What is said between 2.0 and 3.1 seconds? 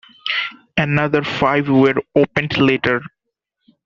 opened later.